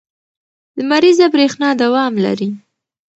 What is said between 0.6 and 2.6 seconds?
لمریزه برېښنا دوام لري.